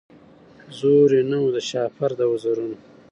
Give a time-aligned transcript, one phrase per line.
[0.77, 2.77] زور یې نه وو د شهپر د وزرونو